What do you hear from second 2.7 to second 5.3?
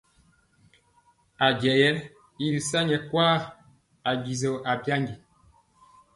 nyɛ kwaa, ajisɔ abyandi.